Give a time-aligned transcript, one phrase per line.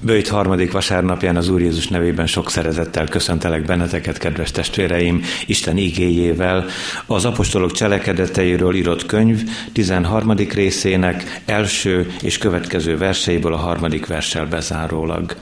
[0.00, 6.66] Bőjt harmadik vasárnapján az Úr Jézus nevében sok szeretettel köszöntelek benneteket, kedves testvéreim, Isten igéjével,
[7.06, 9.42] az apostolok cselekedeteiről írott könyv
[9.72, 10.34] 13.
[10.36, 15.36] részének első és következő verseiből a harmadik verssel bezárólag.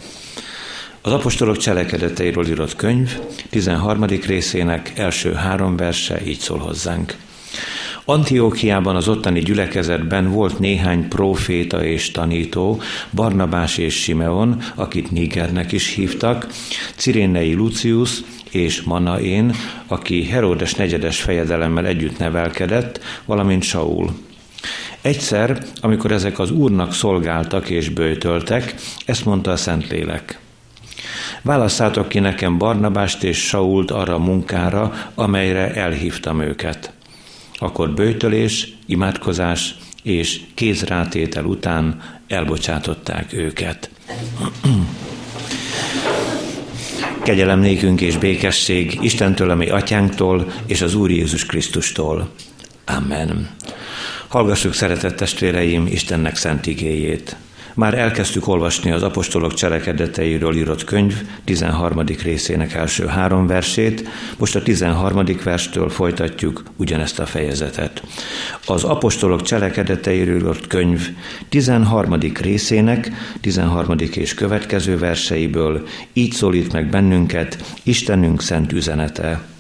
[1.02, 3.18] Az apostolok cselekedeteiről írott könyv
[3.50, 4.04] 13.
[4.04, 7.14] részének első három verse így szól hozzánk.
[8.08, 12.80] Antiókiában az ottani gyülekezetben volt néhány proféta és tanító,
[13.10, 16.46] Barnabás és Simeon, akit Nigernek is hívtak,
[16.96, 18.20] Cirénei Lucius
[18.50, 19.54] és Manaén,
[19.86, 24.10] aki Heródes negyedes fejedelemmel együtt nevelkedett, valamint Saul.
[25.00, 28.74] Egyszer, amikor ezek az úrnak szolgáltak és bőtöltek,
[29.06, 30.38] ezt mondta a Szentlélek.
[31.42, 36.95] Válasszátok ki nekem Barnabást és Sault arra munkára, amelyre elhívtam őket.
[37.58, 43.90] Akkor bőtölés, imádkozás és kézrátétel után elbocsátották őket.
[47.22, 52.28] Kegyelem nékünk és békesség Istentől, ami atyánktól, és az Úr Jézus Krisztustól.
[52.84, 53.50] Amen.
[54.28, 57.36] Hallgassuk, szeretett testvéreim, Istennek szent igéjét.
[57.76, 62.04] Már elkezdtük olvasni az apostolok cselekedeteiről írott könyv 13.
[62.22, 65.24] részének első három versét, most a 13.
[65.44, 68.02] verstől folytatjuk ugyanezt a fejezetet.
[68.66, 71.08] Az apostolok cselekedeteiről írott könyv
[71.48, 72.18] 13.
[72.40, 73.10] részének
[73.40, 73.96] 13.
[73.98, 79.55] és következő verseiből így szólít meg bennünket Istenünk szent üzenete.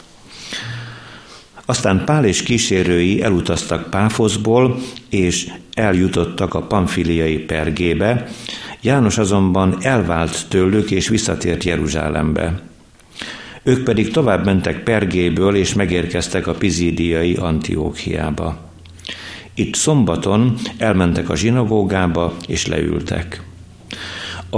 [1.66, 4.78] Aztán Pál és kísérői elutaztak Páfoszból,
[5.10, 8.28] és eljutottak a pamfiliai pergébe,
[8.80, 12.60] János azonban elvált tőlük, és visszatért Jeruzsálembe.
[13.62, 18.58] Ők pedig tovább mentek Pergéből, és megérkeztek a pizídiai Antiókiába.
[19.54, 23.42] Itt szombaton elmentek a zsinagógába, és leültek.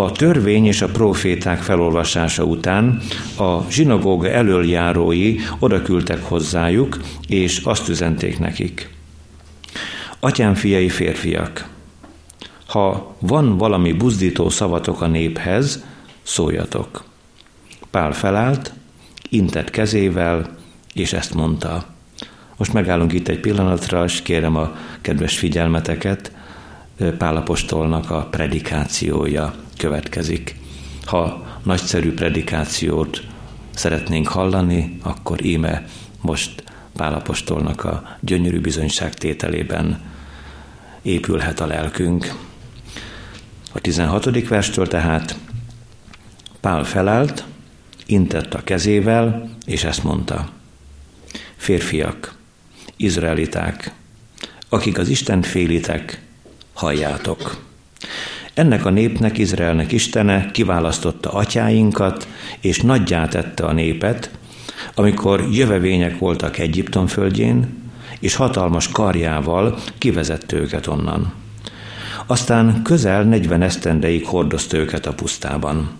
[0.04, 3.00] A törvény és a proféták felolvasása után
[3.38, 8.91] a zsinagóga elöljárói odaküldtek hozzájuk, és azt üzenték nekik.
[10.20, 11.69] Atyám fiai férfiak,
[12.66, 15.84] ha van valami buzdító szavatok a néphez,
[16.22, 17.04] szóljatok.
[17.91, 18.72] Pál felállt,
[19.28, 20.56] intett kezével,
[20.94, 21.84] és ezt mondta.
[22.56, 26.32] Most megállunk itt egy pillanatra, és kérem a kedves figyelmeteket,
[27.19, 30.56] Pálapostolnak a predikációja következik.
[31.05, 33.22] Ha nagyszerű predikációt
[33.75, 35.84] szeretnénk hallani, akkor íme
[36.21, 36.62] most
[36.97, 40.00] Pálapostolnak a gyönyörű bizonyságtételében
[41.03, 42.34] épülhet a lelkünk.
[43.72, 44.49] A 16.
[44.49, 45.38] verstől tehát
[46.61, 47.44] Pál felállt,
[48.06, 50.50] intett a kezével, és ezt mondta.
[51.56, 52.34] Férfiak,
[52.97, 53.93] izraeliták,
[54.69, 56.22] akik az Isten félitek,
[56.72, 57.68] halljátok.
[58.58, 62.28] Ennek a népnek, Izraelnek Istene kiválasztotta atyáinkat,
[62.60, 64.30] és nagyjá tette a népet,
[64.94, 67.82] amikor jövevények voltak Egyiptom földjén,
[68.20, 71.32] és hatalmas karjával kivezette őket onnan.
[72.26, 75.90] Aztán közel 40 esztendeig hordozta őket a pusztában.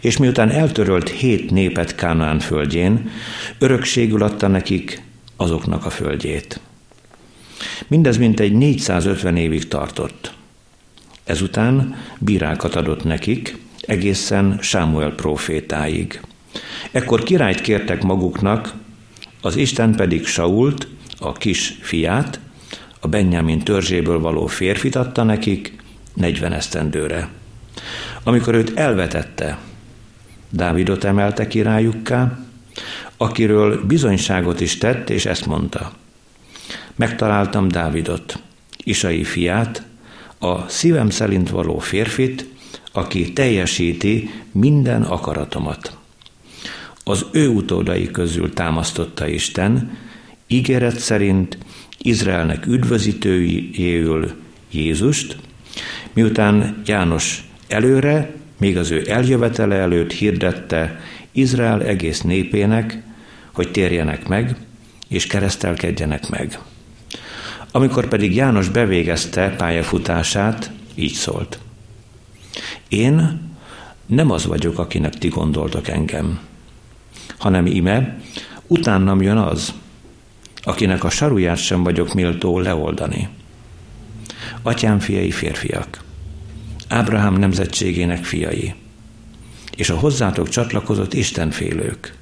[0.00, 3.10] És miután eltörölt hét népet Kánaán földjén,
[3.58, 5.02] örökségül adta nekik
[5.36, 6.60] azoknak a földjét.
[7.88, 10.34] Mindez mintegy 450 évig tartott.
[11.26, 16.20] Ezután bírákat adott nekik, egészen Sámuel profétáig.
[16.90, 18.74] Ekkor királyt kértek maguknak,
[19.40, 20.88] az Isten pedig Sault,
[21.18, 22.40] a kis fiát,
[23.00, 25.82] a Benjamin törzséből való férfit adta nekik
[26.14, 27.28] 40 esztendőre.
[28.22, 29.58] Amikor őt elvetette,
[30.50, 32.38] Dávidot emelte királyukká,
[33.16, 35.92] akiről bizonyságot is tett, és ezt mondta.
[36.94, 38.42] Megtaláltam Dávidot,
[38.84, 39.82] Isai fiát,
[40.38, 42.46] a szívem szerint való férfit,
[42.92, 45.96] aki teljesíti minden akaratomat.
[47.04, 49.96] Az ő utódai közül támasztotta Isten,
[50.46, 51.58] ígéret szerint
[51.98, 54.32] Izraelnek üdvözítőjéül
[54.70, 55.36] Jézust,
[56.12, 61.00] miután János előre, még az ő eljövetele előtt hirdette
[61.32, 63.02] Izrael egész népének,
[63.52, 64.56] hogy térjenek meg,
[65.08, 66.58] és keresztelkedjenek meg.
[67.76, 71.58] Amikor pedig János bevégezte pályafutását, így szólt.
[72.88, 73.40] Én
[74.06, 76.40] nem az vagyok, akinek ti gondoltok engem,
[77.38, 78.20] hanem ime,
[78.66, 79.72] utánam jön az,
[80.62, 83.28] akinek a saruját sem vagyok méltó leoldani.
[84.62, 86.02] Atyám fiai férfiak,
[86.88, 88.74] Ábrahám nemzetségének fiai,
[89.76, 92.14] és a hozzátok csatlakozott Istenfélők.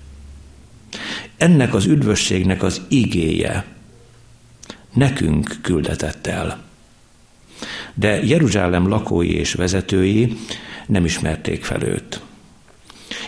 [1.36, 3.73] Ennek az üdvösségnek az igéje
[4.94, 6.62] nekünk küldetett el.
[7.94, 10.36] De Jeruzsálem lakói és vezetői
[10.86, 12.20] nem ismerték fel őt.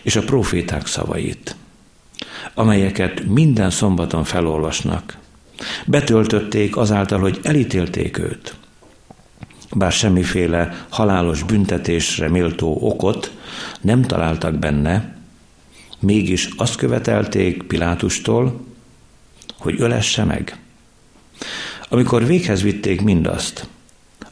[0.02, 1.56] És a proféták szavait,
[2.54, 5.18] amelyeket minden szombaton felolvasnak,
[5.86, 8.54] betöltötték azáltal, hogy elítélték őt.
[9.74, 13.32] Bár semmiféle halálos büntetésre méltó okot
[13.80, 15.16] nem találtak benne,
[15.98, 18.64] mégis azt követelték Pilátustól,
[19.58, 20.58] hogy ölesse meg.
[21.88, 23.68] Amikor véghez vitték mindazt,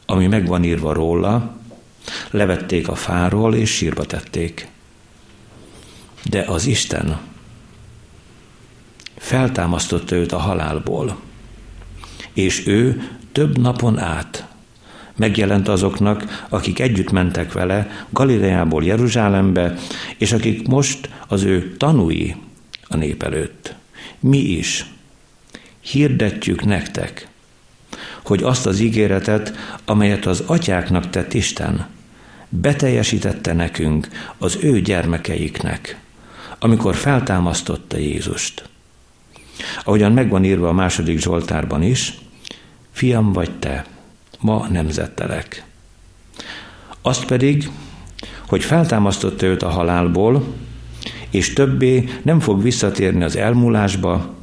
[0.05, 1.55] ami meg van írva róla,
[2.31, 4.67] levették a fáról és sírba tették.
[6.23, 7.19] De az Isten
[9.17, 11.19] feltámasztotta őt a halálból,
[12.33, 14.47] és ő több napon át
[15.15, 19.77] megjelent azoknak, akik együtt mentek vele Galileából Jeruzsálembe,
[20.17, 22.35] és akik most az ő tanúi
[22.87, 23.75] a nép előtt.
[24.19, 24.85] Mi is
[25.79, 27.27] hirdetjük nektek,
[28.25, 29.53] hogy azt az ígéretet,
[29.85, 31.87] amelyet az atyáknak tett Isten,
[32.49, 34.07] beteljesítette nekünk
[34.37, 35.99] az ő gyermekeiknek,
[36.59, 38.69] amikor feltámasztotta Jézust.
[39.83, 42.17] Ahogyan megvan írva a második Zsoltárban is,
[42.91, 43.85] fiam vagy te,
[44.39, 45.63] ma nemzettelek.
[47.01, 47.69] Azt pedig,
[48.47, 50.53] hogy feltámasztotta őt a halálból,
[51.29, 54.33] és többé nem fog visszatérni az elmúlásba,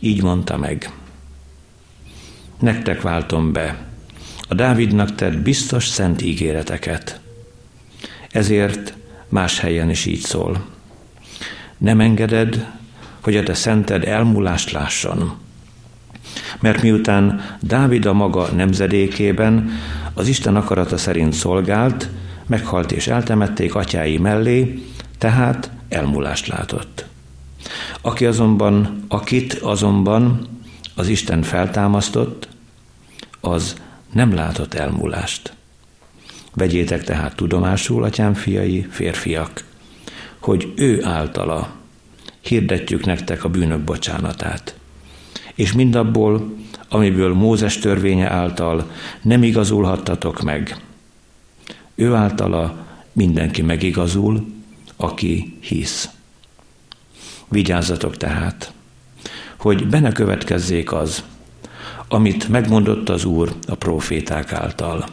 [0.00, 0.90] így mondta meg.
[2.58, 3.76] Nektek váltom be
[4.48, 7.20] a Dávidnak tett biztos szent ígéreteket.
[8.30, 8.94] Ezért
[9.28, 10.64] más helyen is így szól.
[11.78, 12.66] Nem engeded,
[13.20, 15.32] hogy a te szented elmúlást lásson.
[16.60, 19.70] Mert miután Dávid a maga nemzedékében
[20.14, 22.08] az Isten akarata szerint szolgált,
[22.46, 24.82] meghalt és eltemették atyái mellé,
[25.18, 27.04] tehát elmúlást látott.
[28.00, 30.46] Aki azonban, akit azonban
[30.96, 32.48] az Isten feltámasztott,
[33.40, 33.76] az
[34.12, 35.52] nem látott elmúlást.
[36.54, 39.64] Vegyétek tehát tudomásul, atyám fiai, férfiak,
[40.38, 41.74] hogy ő általa
[42.40, 44.74] hirdetjük nektek a bűnök bocsánatát.
[45.54, 46.54] És mindabból,
[46.88, 48.90] amiből Mózes törvénye által
[49.22, 50.76] nem igazulhattatok meg,
[51.94, 54.46] ő általa mindenki megigazul,
[54.96, 56.08] aki hisz.
[57.48, 58.72] Vigyázzatok tehát,
[59.56, 61.24] hogy benne következzék az,
[62.08, 65.04] amit megmondott az Úr a proféták által.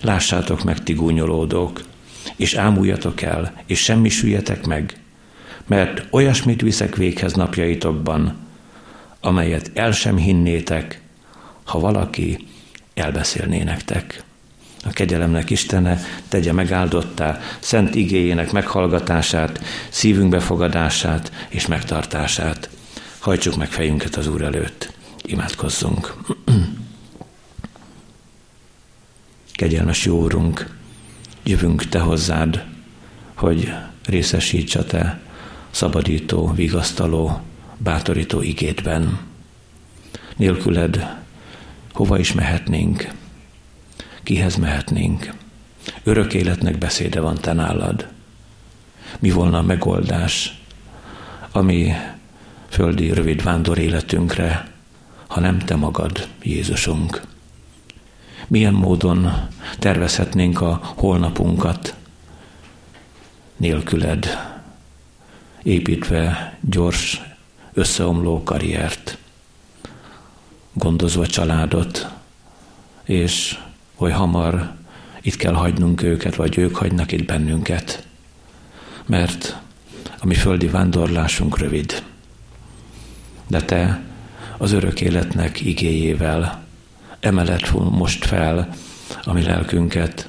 [0.00, 1.80] Lássátok meg, ti gúnyolódók,
[2.36, 5.00] és ámuljatok el, és semmisüljetek meg,
[5.66, 8.36] mert olyasmit viszek véghez napjaitokban,
[9.20, 11.00] amelyet el sem hinnétek,
[11.64, 12.46] ha valaki
[12.94, 14.22] elbeszélné nektek.
[14.84, 22.70] A kegyelemnek Istene tegye megáldottá szent igéjének meghallgatását, szívünk befogadását és megtartását.
[23.20, 24.92] Hajtsuk meg fejünket az Úr előtt.
[25.22, 26.14] Imádkozzunk.
[29.52, 30.76] Kegyelmes jó Úrunk,
[31.42, 32.64] jövünk Te hozzád,
[33.34, 33.72] hogy
[34.04, 35.20] részesíts a Te
[35.70, 37.40] szabadító, vigasztaló,
[37.76, 39.20] bátorító igétben.
[40.36, 41.16] Nélküled
[41.92, 43.12] hova is mehetnénk,
[44.22, 45.32] kihez mehetnénk.
[46.02, 48.08] Örök életnek beszéde van te nálad.
[49.18, 50.60] Mi volna a megoldás,
[51.52, 51.92] ami
[52.70, 54.72] földi rövid vándor életünkre,
[55.26, 57.20] ha nem te magad, Jézusunk.
[58.46, 61.94] Milyen módon tervezhetnénk a holnapunkat
[63.56, 64.26] nélküled,
[65.62, 67.22] építve gyors,
[67.72, 69.18] összeomló karriert,
[70.72, 72.08] gondozva családot,
[73.04, 73.58] és
[73.94, 74.74] hogy hamar
[75.20, 78.06] itt kell hagynunk őket, vagy ők hagynak itt bennünket.
[79.06, 79.56] Mert
[80.20, 82.02] a mi földi vándorlásunk rövid.
[83.50, 84.00] De te
[84.58, 86.64] az örök életnek igéjével
[87.20, 88.74] emelet most fel
[89.24, 90.28] a mi lelkünket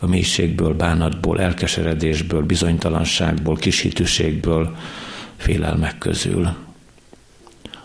[0.00, 4.76] a mélységből, bánatból, elkeseredésből, bizonytalanságból, kishitűségből,
[5.36, 6.56] félelmek közül.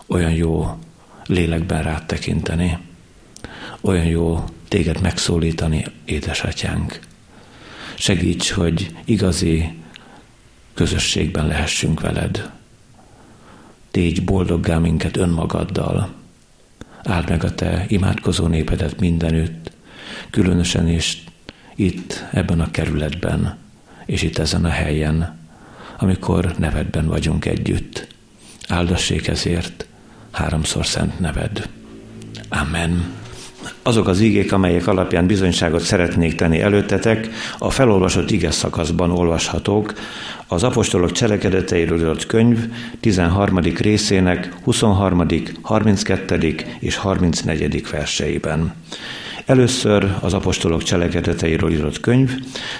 [0.07, 0.77] Olyan jó
[1.25, 2.77] lélekben rád tekinteni,
[3.81, 6.99] olyan jó téged megszólítani, édesatyánk.
[7.95, 9.73] Segíts, hogy igazi
[10.73, 12.51] közösségben lehessünk veled.
[13.93, 16.13] Tégy boldoggá minket önmagaddal.
[17.03, 19.71] Áld meg a te imádkozó népedet mindenütt,
[20.29, 21.23] különösen is
[21.75, 23.57] itt, ebben a kerületben,
[24.05, 25.39] és itt ezen a helyen,
[25.97, 28.07] amikor nevedben vagyunk együtt.
[28.67, 29.85] Áldassék ezért
[30.31, 31.69] háromszor szent neved.
[32.49, 33.13] Amen.
[33.81, 39.93] Azok az ígék, amelyek alapján bizonyságot szeretnék tenni előttetek, a felolvasott ige szakaszban olvashatók
[40.47, 42.59] az apostolok cselekedeteiről írott könyv
[42.99, 43.59] 13.
[43.59, 45.25] részének 23.,
[45.61, 46.55] 32.
[46.79, 47.89] és 34.
[47.91, 48.73] verseiben.
[49.45, 52.31] Először az apostolok cselekedeteiről írott könyv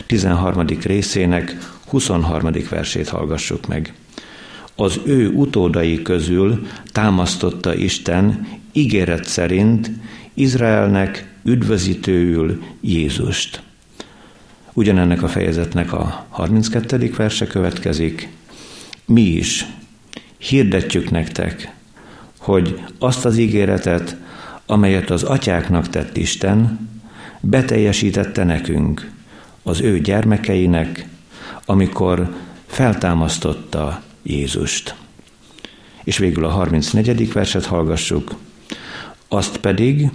[0.06, 0.66] 13.
[0.84, 2.52] részének 23.
[2.70, 3.94] versét hallgassuk meg.
[4.76, 9.92] Az ő utódai közül támasztotta Isten ígéret szerint
[10.34, 13.62] Izraelnek üdvözítőül Jézust.
[14.74, 17.14] Ugyanennek a fejezetnek a 32.
[17.18, 18.30] verse következik.
[19.06, 19.66] Mi is
[20.38, 21.74] hirdetjük nektek,
[22.38, 24.18] hogy azt az ígéretet,
[24.66, 26.90] amelyet az atyáknak tett Isten,
[27.40, 29.12] beteljesítette nekünk,
[29.64, 31.08] az ő gyermekeinek,
[31.66, 34.96] amikor feltámasztotta Jézust.
[36.04, 37.34] És végül a 34.
[37.34, 38.36] verset hallgassuk.
[39.28, 40.10] Azt pedig,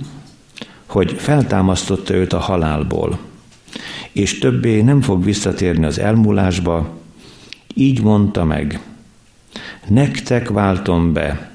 [0.87, 3.19] hogy feltámasztotta őt a halálból,
[4.13, 6.99] és többé nem fog visszatérni az elmúlásba,
[7.75, 8.81] így mondta meg,
[9.89, 11.51] nektek váltom be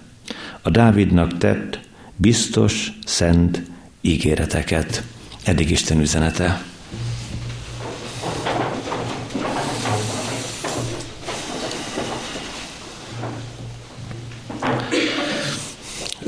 [0.61, 1.79] a Dávidnak tett
[2.15, 3.61] biztos, szent
[4.01, 5.03] ígéreteket.
[5.43, 6.63] Eddig Isten üzenete.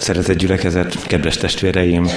[0.06, 2.08] Szeretett gyülekezet, kedves testvéreim,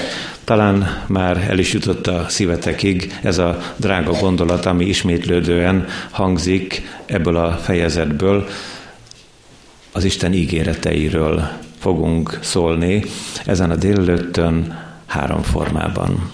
[0.44, 7.36] talán már el is jutott a szívetekig ez a drága gondolat, ami ismétlődően hangzik ebből
[7.36, 8.48] a fejezetből,
[9.92, 13.04] az Isten ígéreteiről fogunk szólni
[13.44, 16.30] ezen a délelőttön három formában.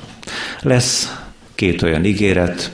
[0.61, 1.23] Lesz
[1.55, 2.71] két olyan ígéret,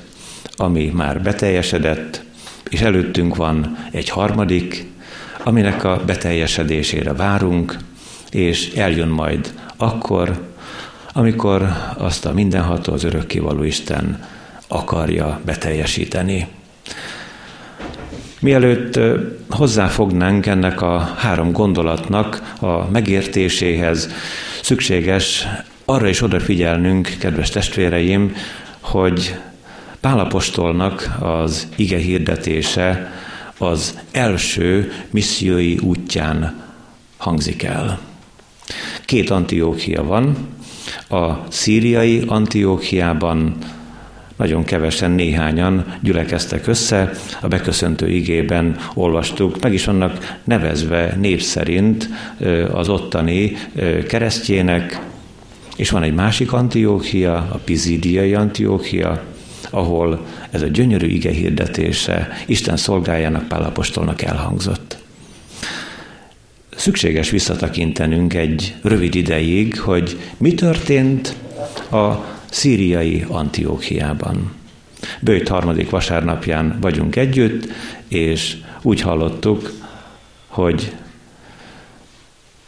[0.57, 2.23] ami már beteljesedett,
[2.71, 4.87] és előttünk van egy harmadik,
[5.43, 7.77] aminek a beteljesedésére várunk,
[8.31, 10.49] és eljön majd akkor,
[11.13, 14.25] amikor azt a mindenható, az örökkévaló Isten
[14.69, 16.47] akarja beteljesíteni.
[18.41, 19.01] Mielőtt
[19.51, 24.11] hozzáfognánk ennek a három gondolatnak a megértéséhez,
[24.63, 25.47] szükséges
[25.85, 28.35] arra is odafigyelnünk, kedves testvéreim,
[28.81, 29.35] hogy
[30.01, 33.13] Pálapostolnak az ige hirdetése
[33.59, 36.63] az első missziói útján
[37.17, 38.10] hangzik el.
[39.11, 40.37] Két Antiókia van,
[41.09, 43.57] a szíriai Antiókiában
[44.37, 52.09] nagyon kevesen, néhányan gyülekeztek össze, a beköszöntő igében olvastuk, meg is vannak nevezve név szerint
[52.73, 53.57] az ottani
[54.09, 55.01] keresztjének,
[55.77, 59.23] és van egy másik Antiókia, a Pizidiai Antiókia,
[59.71, 65.00] ahol ez a gyönyörű ige hirdetése Isten szolgájának Pálapostolnak elhangzott.
[66.81, 71.37] Szükséges visszatekintenünk egy rövid ideig, hogy mi történt
[71.91, 72.15] a
[72.51, 74.53] szíriai Antiókiában.
[75.21, 77.69] Bőjt harmadik vasárnapján vagyunk együtt,
[78.09, 79.73] és úgy hallottuk,
[80.47, 80.93] hogy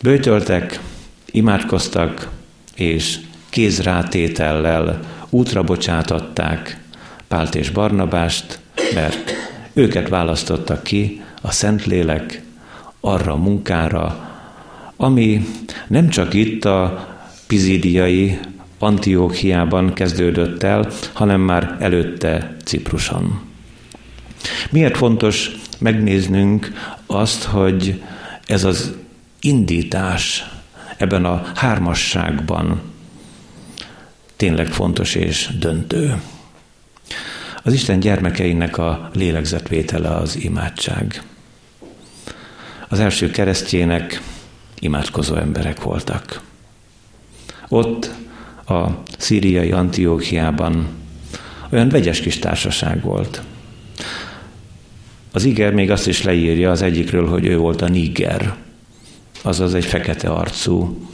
[0.02, 0.80] bőtöltek,
[1.30, 2.30] imádkoztak,
[2.74, 5.00] és kézrátétellel
[5.30, 6.80] útra bocsátották
[7.28, 8.60] Pált és Barnabást,
[8.94, 9.32] mert
[9.72, 12.42] őket választottak ki a Szentlélek
[13.04, 14.30] arra a munkára,
[14.96, 15.46] ami
[15.86, 17.08] nem csak itt a
[17.46, 18.38] pizidiai
[18.78, 23.40] Antiókiában kezdődött el, hanem már előtte Cipruson.
[24.70, 26.72] Miért fontos megnéznünk
[27.06, 28.02] azt, hogy
[28.46, 28.94] ez az
[29.40, 30.50] indítás
[30.96, 32.80] ebben a hármasságban
[34.36, 36.20] tényleg fontos és döntő.
[37.62, 41.22] Az Isten gyermekeinek a lélegzetvétele az imádság.
[42.92, 44.22] Az első keresztjének
[44.78, 46.40] imádkozó emberek voltak.
[47.68, 48.10] Ott
[48.66, 48.86] a
[49.18, 50.88] szíriai Antiókiában
[51.70, 53.42] olyan vegyes kis társaság volt.
[55.32, 58.54] Az iger még azt is leírja az egyikről, hogy ő volt a Niger,
[59.42, 61.08] azaz egy fekete arcú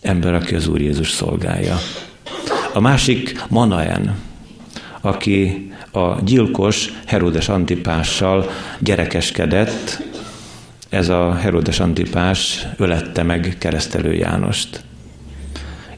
[0.00, 1.78] ember, aki az Úr Jézus szolgálja.
[2.72, 4.18] A másik Manaen,
[5.00, 10.10] aki a gyilkos Herodes Antipással gyerekeskedett,
[10.92, 14.84] ez a Herodes Antipás ölette meg keresztelő Jánost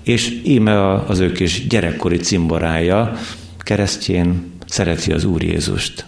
[0.04, 3.12] és íme az ő kis gyerekkori cimborája,
[3.58, 6.06] keresztjén szereti az Úr Jézust.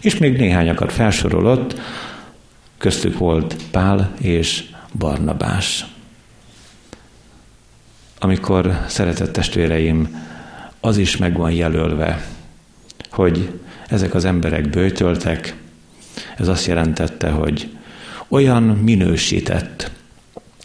[0.00, 1.80] És még néhányakat felsorolott,
[2.78, 4.64] köztük volt Pál és
[4.98, 5.86] Barnabás.
[8.18, 10.26] Amikor, szeretett testvéreim,
[10.80, 12.26] az is meg van jelölve,
[13.10, 13.50] hogy
[13.88, 15.56] ezek az emberek bőtöltek,
[16.36, 17.77] ez azt jelentette, hogy
[18.28, 19.90] olyan minősített,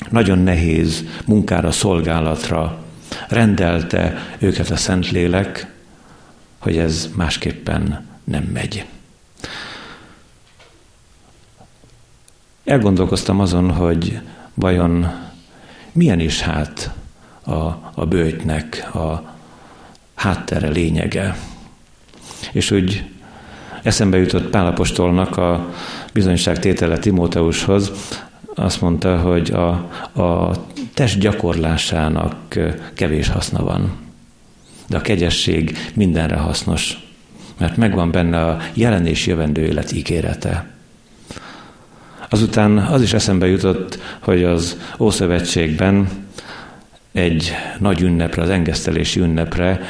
[0.09, 2.83] nagyon nehéz munkára, szolgálatra
[3.29, 5.73] rendelte őket a Szentlélek,
[6.59, 8.85] hogy ez másképpen nem megy.
[12.63, 14.19] Elgondolkoztam azon, hogy
[14.53, 15.11] vajon
[15.91, 16.91] milyen is hát
[17.43, 17.53] a,
[17.93, 19.35] a bőjtnek a
[20.15, 21.37] háttere, lényege.
[22.51, 23.03] És úgy
[23.83, 25.73] eszembe jutott Pálapostolnak a
[26.13, 27.91] bizonyságtétele Timóteushoz,
[28.55, 29.69] azt mondta, hogy a,
[30.21, 30.51] a
[30.93, 32.35] test gyakorlásának
[32.93, 33.91] kevés haszna van.
[34.87, 36.97] De a kegyesség mindenre hasznos,
[37.57, 40.71] mert megvan benne a jelen és jövendő élet ígérete.
[42.29, 46.09] Azután az is eszembe jutott, hogy az Ószövetségben
[47.11, 49.81] egy nagy ünnepre, az engesztelési ünnepre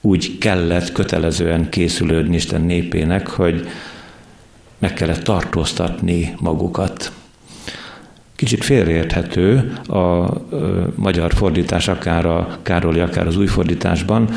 [0.00, 3.68] úgy kellett kötelezően készülődni Isten népének, hogy
[4.78, 7.12] meg kellett tartóztatni magukat.
[8.36, 10.30] Kicsit félreérthető a
[10.94, 14.28] magyar fordítás, akár a Károli, akár az új fordításban,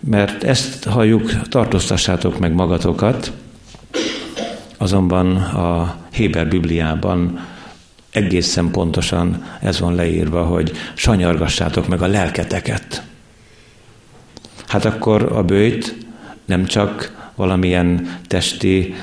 [0.00, 3.32] mert ezt halljuk, tartóztassátok meg magatokat,
[4.76, 7.46] azonban a Héber Bibliában
[8.10, 13.07] egészen pontosan ez van leírva, hogy sanyargassátok meg a lelketeket.
[14.68, 15.96] Hát akkor a bőjt
[16.44, 18.94] nem csak valamilyen testi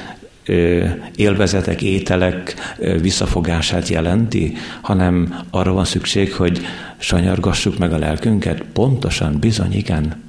[1.16, 2.56] élvezetek, ételek
[3.02, 6.62] visszafogását jelenti, hanem arra van szükség, hogy
[6.98, 8.64] sanyargassuk meg a lelkünket?
[8.74, 10.24] Pontosan, bizony, igen.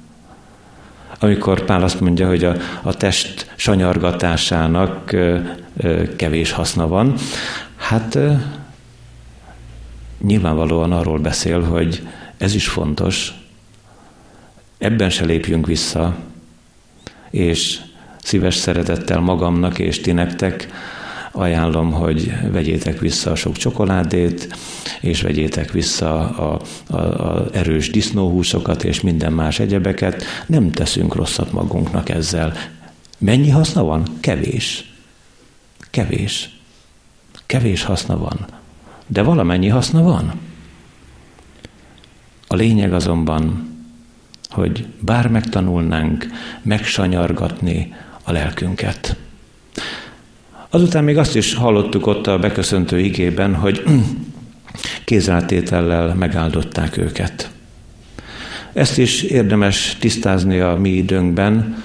[1.19, 5.15] Amikor Pál azt mondja, hogy a, a test sanyargatásának
[6.15, 7.13] kevés haszna van,
[7.75, 8.19] hát
[10.21, 13.33] nyilvánvalóan arról beszél, hogy ez is fontos,
[14.77, 16.15] ebben se lépjünk vissza,
[17.29, 17.79] és
[18.21, 20.67] szíves szeretettel magamnak és ti nektek
[21.31, 24.57] ajánlom, hogy vegyétek vissza a sok csokoládét,
[25.01, 30.23] és vegyétek vissza a, a, a erős disznóhúsokat és minden más egyebeket.
[30.45, 32.53] Nem teszünk rosszat magunknak ezzel.
[33.17, 34.07] Mennyi haszna van?
[34.19, 34.93] Kevés.
[35.89, 36.49] Kevés.
[37.45, 38.45] Kevés haszna van.
[39.07, 40.33] De valamennyi haszna van.
[42.47, 43.66] A lényeg azonban,
[44.49, 46.25] hogy bár megtanulnánk
[46.61, 49.15] megsanyargatni a lelkünket.
[50.69, 53.83] Azután még azt is hallottuk ott a beköszöntő igében, hogy
[55.05, 57.49] kézrátétellel megáldották őket.
[58.73, 61.83] Ezt is érdemes tisztázni a mi időnkben,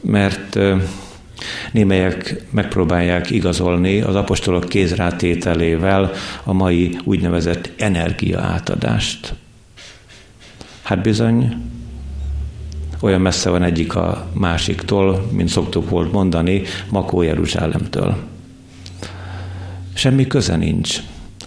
[0.00, 0.58] mert
[1.72, 6.10] némelyek megpróbálják igazolni az apostolok kézrátételével
[6.44, 9.34] a mai úgynevezett energiaátadást.
[10.82, 11.56] Hát bizony,
[13.00, 18.16] olyan messze van egyik a másiktól, mint szoktuk volt mondani, Makó Jeruzsálemtől.
[19.94, 20.98] Semmi köze nincs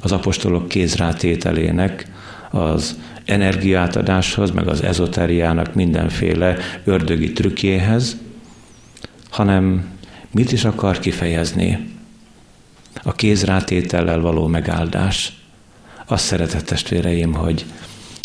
[0.01, 2.11] az apostolok kézrátételének
[2.49, 8.17] az energiátadáshoz, meg az ezoteriának mindenféle ördögi trükkjéhez,
[9.29, 9.85] hanem
[10.31, 11.89] mit is akar kifejezni?
[13.03, 15.33] A kézrátétellel való megáldás.
[16.05, 17.65] Azt szeretett testvéreim, hogy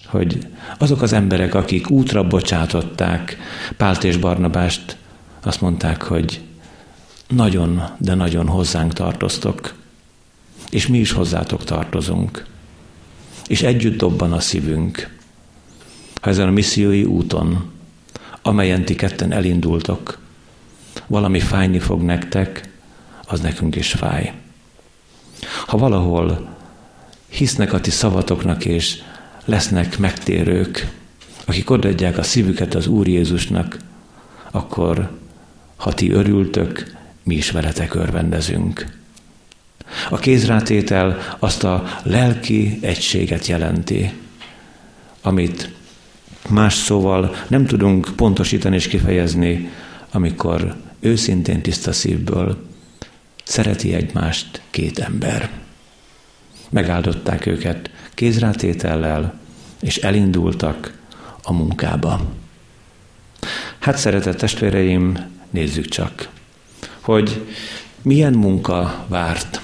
[0.07, 0.47] hogy
[0.79, 3.37] azok az emberek, akik útra bocsátották
[3.77, 4.97] Pált és Barnabást,
[5.43, 6.41] azt mondták, hogy
[7.29, 9.75] nagyon, de nagyon hozzánk tartoztok,
[10.71, 12.47] és mi is hozzátok tartozunk.
[13.47, 15.15] És együtt dobban a szívünk.
[16.21, 17.71] Ha ezen a missziói úton,
[18.43, 20.19] amelyen ti ketten elindultok,
[21.07, 22.69] valami fájni fog nektek,
[23.27, 24.35] az nekünk is fáj.
[25.67, 26.57] Ha valahol
[27.29, 29.03] hisznek a ti szavatoknak, és
[29.47, 30.89] lesznek megtérők,
[31.45, 33.77] akik odaadják a szívüket az Úr Jézusnak,
[34.51, 35.11] akkor
[35.77, 38.87] ha ti örültök, mi is veletek örvendezünk.
[40.11, 44.13] A kézrátétel azt a lelki egységet jelenti,
[45.23, 45.71] amit
[46.49, 49.71] más szóval nem tudunk pontosítani és kifejezni,
[50.11, 52.67] amikor őszintén tiszta szívből
[53.45, 55.51] szereti egymást két ember.
[56.69, 59.39] Megáldották őket kézrátétellel,
[59.81, 60.99] és elindultak
[61.43, 62.21] a munkába.
[63.79, 65.19] Hát szeretett testvéreim,
[65.51, 66.29] nézzük csak,
[67.01, 67.47] hogy
[68.03, 69.61] milyen munka várt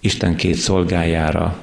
[0.00, 1.58] Isten két szolgájára.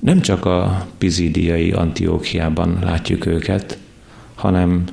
[0.00, 3.78] Nem csak a pizidiai Antiókiában látjuk őket,
[4.34, 4.84] hanem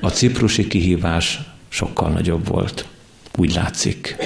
[0.00, 2.86] a ciprusi kihívás sokkal nagyobb volt.
[3.36, 4.16] Úgy látszik.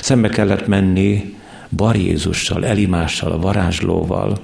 [0.00, 1.36] Szembe kellett menni
[1.68, 4.38] Bar Jézussal, Elimással, a varázslóval.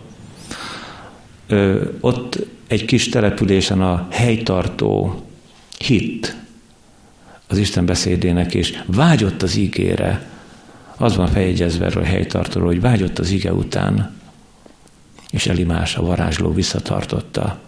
[1.47, 5.23] Ö, ott egy kis településen a helytartó
[5.79, 6.37] hit
[7.49, 10.31] az Isten beszédének, és vágyott az ígére.
[10.97, 14.17] Az van fejegyezve erről a helytartóról, hogy vágyott az ige után,
[15.31, 17.59] és Elimás, a varázsló visszatartotta.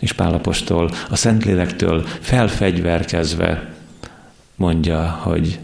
[0.00, 3.74] És Pálapostól a Szentlélektől felfegyverkezve
[4.56, 5.58] mondja, hogy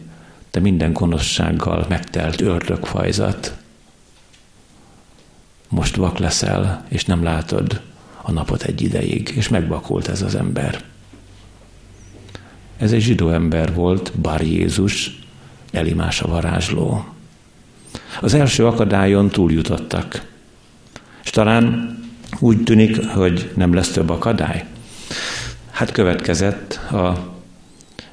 [0.51, 3.57] de minden gonoszsággal megtelt ördögfajzat.
[5.69, 7.81] Most vak leszel, és nem látod
[8.23, 10.83] a napot egy ideig, és megvakult ez az ember.
[12.77, 15.19] Ez egy zsidó ember volt, Bar Jézus,
[15.73, 17.05] Elimás a varázsló.
[18.21, 20.29] Az első akadályon túljutottak.
[21.25, 21.99] És talán
[22.39, 24.65] úgy tűnik, hogy nem lesz több akadály.
[25.71, 27.35] Hát következett a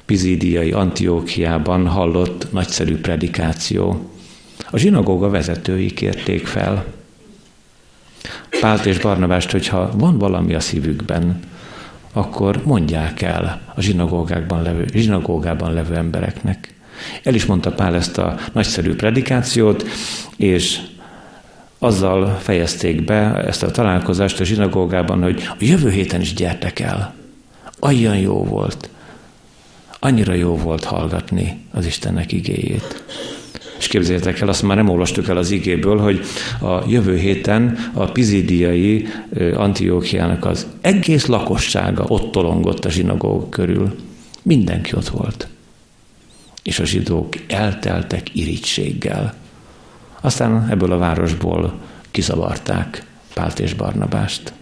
[0.08, 4.10] Pizídiai Antiókiában hallott nagyszerű predikáció.
[4.70, 6.84] A zsinagóga vezetői kérték fel
[8.60, 11.40] Pált és Barnabást, hogyha van valami a szívükben,
[12.12, 16.74] akkor mondják el a zsinagógákban levő, zsinagógában levő embereknek.
[17.22, 19.86] El is mondta Pál ezt a nagyszerű predikációt,
[20.36, 20.80] és
[21.78, 27.14] azzal fejezték be ezt a találkozást a zsinagógában, hogy a jövő héten is gyertek el.
[27.80, 28.90] Olyan jó volt.
[29.98, 33.04] Annyira jó volt hallgatni az Istennek igéjét.
[33.78, 36.20] És képzeljétek el, azt már nem olvastuk el az igéből, hogy
[36.60, 39.06] a jövő héten a pizidiai
[39.54, 43.94] Antiókiának az egész lakossága ott tolongott a zsinagóg körül.
[44.42, 45.48] Mindenki ott volt.
[46.62, 49.34] És a zsidók elteltek irítséggel.
[50.20, 51.74] Aztán ebből a városból
[52.10, 54.52] kizavarták Pált és Barnabást.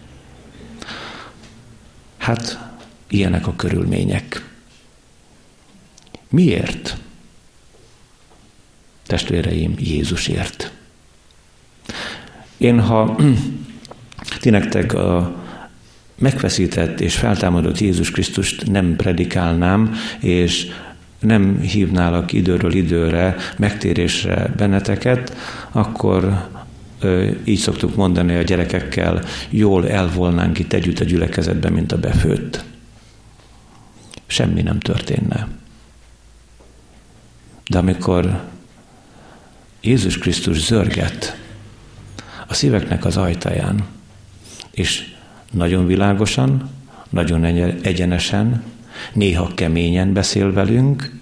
[2.17, 2.59] Hát
[3.07, 4.56] ilyenek a körülmények.
[6.29, 6.97] Miért?
[9.05, 10.71] Testvéreim, Jézusért.
[12.57, 13.17] Én, ha
[14.41, 15.35] ti nektek a
[16.19, 20.67] megfeszített és feltámadott Jézus Krisztust nem predikálnám, és
[21.19, 25.35] nem hívnálak időről időre megtérésre benneteket,
[25.71, 26.47] akkor
[27.43, 32.63] így szoktuk mondani a gyerekekkel, jól elvolnánk itt együtt a gyülekezetben, mint a befőtt.
[34.27, 35.47] Semmi nem történne.
[37.69, 38.43] De amikor
[39.81, 41.37] Jézus Krisztus zörget
[42.47, 43.85] a szíveknek az ajtaján,
[44.71, 45.15] és
[45.51, 46.69] nagyon világosan,
[47.09, 47.43] nagyon
[47.81, 48.63] egyenesen,
[49.13, 51.19] néha keményen beszél velünk,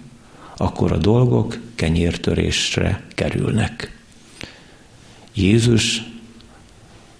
[0.58, 4.00] akkor a dolgok kenyértörésre kerülnek.
[5.34, 6.04] Jézus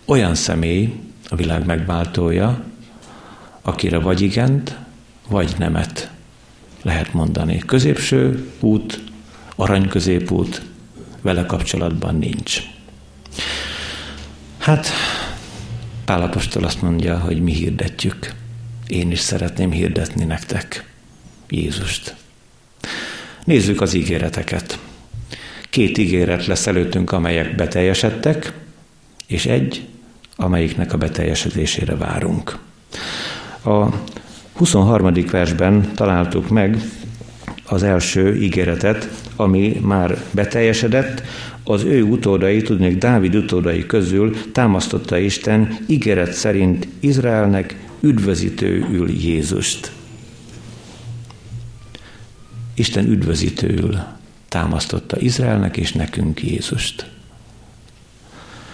[0.06, 0.94] olyan személy,
[1.30, 2.64] a világ megváltója,
[3.62, 4.78] akire vagy igent,
[5.28, 6.12] vagy nemet
[6.82, 7.58] lehet mondani.
[7.58, 9.02] Középső út,
[9.56, 10.62] arany középút
[11.22, 12.62] vele kapcsolatban nincs.
[14.58, 14.88] Hát
[16.06, 18.34] Pálapostól azt mondja, hogy mi hirdetjük.
[18.88, 20.90] Én is szeretném hirdetni nektek
[21.50, 22.16] Jézust.
[23.44, 24.80] Nézzük az ígéreteket.
[25.70, 28.54] Két ígéret lesz előttünk, amelyek beteljesedtek,
[29.28, 29.88] és egy,
[30.36, 32.58] amelyiknek a beteljesedésére várunk.
[33.64, 33.88] A
[34.54, 35.14] 23.
[35.32, 36.78] versben találtuk meg
[37.66, 41.24] az első ígéretet, ami már beteljesedett,
[41.64, 49.92] az ő utódai, tudnék Dávid utódai közül támasztotta Isten ígéret szerint Izraelnek üdvözítőül Jézust.
[52.74, 53.98] Isten üdvözítőül
[54.50, 57.10] támasztotta Izraelnek és nekünk Jézust.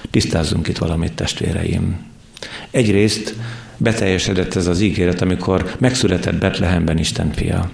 [0.10, 2.06] Tisztázzunk itt valamit, testvéreim.
[2.71, 3.36] Egyrészt
[3.78, 7.71] beteljesedett ez az ígéret, amikor megszületett Betlehemben Isten fia.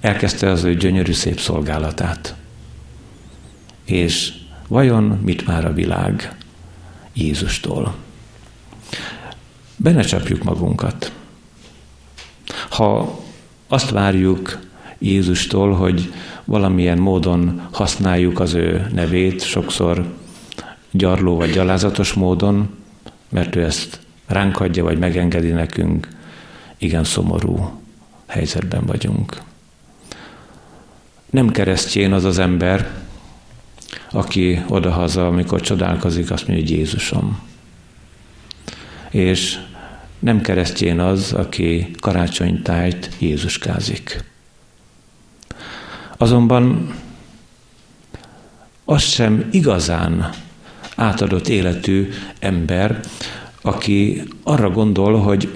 [0.00, 2.34] Elkezdte az ő gyönyörű szép szolgálatát.
[3.84, 4.32] És
[4.68, 6.36] vajon mit már a világ
[7.14, 7.94] Jézustól?
[9.76, 11.12] Benne csapjuk magunkat.
[12.70, 13.18] Ha
[13.68, 14.58] azt várjuk
[14.98, 16.12] Jézustól, hogy
[16.44, 20.14] valamilyen módon használjuk az ő nevét, sokszor
[20.90, 22.68] gyarló vagy gyalázatos módon,
[23.28, 26.08] mert ő ezt ránk adja, vagy megengedi nekünk,
[26.78, 27.80] igen szomorú
[28.26, 29.42] helyzetben vagyunk.
[31.30, 32.90] Nem keresztjén az az ember,
[34.10, 37.40] aki odahaza, amikor csodálkozik, azt mondja, hogy Jézusom.
[39.10, 39.58] És
[40.18, 44.24] nem keresztjén az, aki karácsonytájt Jézuskázik.
[46.16, 46.94] Azonban
[48.84, 50.30] az sem igazán
[50.96, 52.08] átadott életű
[52.38, 53.00] ember,
[53.60, 55.52] aki arra gondol, hogy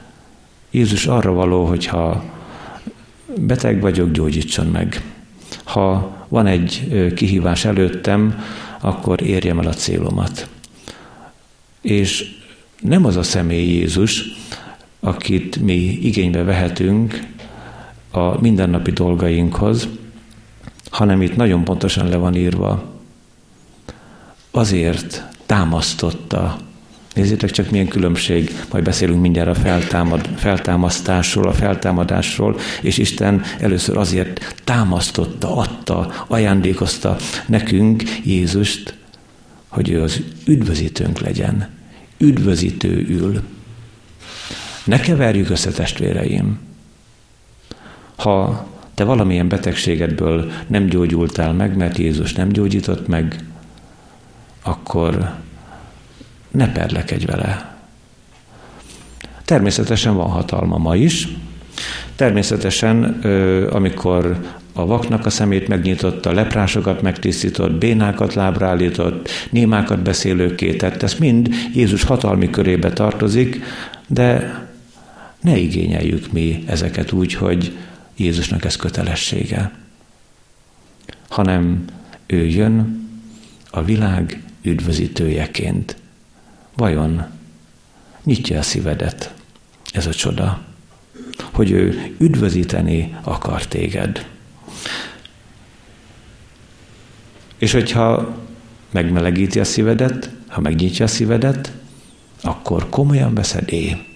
[0.70, 2.24] Jézus arra való, hogyha
[3.38, 5.02] beteg vagyok, gyógyítson meg.
[5.64, 8.44] Ha van egy kihívás előttem,
[8.80, 10.48] akkor érjem el a célomat.
[11.80, 12.38] És
[12.80, 14.24] nem az a személy Jézus,
[15.00, 17.20] akit mi igénybe vehetünk
[18.10, 19.88] a mindennapi dolgainkhoz,
[20.90, 22.92] hanem itt nagyon pontosan le van írva,
[24.50, 26.58] azért támasztotta
[27.14, 33.96] Nézzétek csak milyen különbség, majd beszélünk mindjárt a feltámad, feltámasztásról, a feltámadásról, és Isten először
[33.96, 38.94] azért támasztotta, adta, ajándékozta nekünk Jézust,
[39.68, 41.68] hogy ő az üdvözítőnk legyen.
[42.18, 43.42] üdvözítő ül.
[44.84, 46.58] Ne keverjük össze testvéreim.
[48.16, 53.44] Ha te valamilyen betegségedből nem gyógyultál meg, mert Jézus nem gyógyított meg,
[54.62, 55.34] akkor
[56.50, 57.74] ne perlekedj vele.
[59.44, 61.28] Természetesen van hatalma ma is.
[62.16, 63.04] Természetesen,
[63.70, 64.40] amikor
[64.72, 71.48] a vaknak a szemét megnyitotta, leprásokat megtisztított, bénákat lábra állított, némákat beszélőké tett, ez mind
[71.74, 73.60] Jézus hatalmi körébe tartozik,
[74.06, 74.58] de
[75.40, 77.76] ne igényeljük mi ezeket úgy, hogy
[78.16, 79.70] Jézusnak ez kötelessége,
[81.28, 81.84] hanem
[82.26, 83.08] ő jön
[83.70, 85.96] a világ üdvözítőjeként.
[86.80, 87.26] Vajon
[88.24, 89.34] nyitja a szívedet
[89.92, 90.60] ez a csoda,
[91.52, 94.26] hogy ő üdvözíteni akar téged.
[97.58, 98.36] És hogyha
[98.90, 101.72] megmelegíti a szívedet, ha megnyitja a szívedet,
[102.42, 104.06] akkor komolyan veszed é.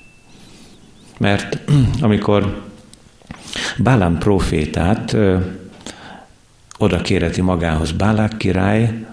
[1.18, 2.62] Mert amikor
[3.78, 5.38] Bálám profétát ö,
[6.78, 9.06] oda kéreti magához Bálák király,